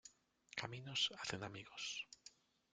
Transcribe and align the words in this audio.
Caminos 0.61 1.13
hacen 1.19 1.43
amigos. 1.43 2.07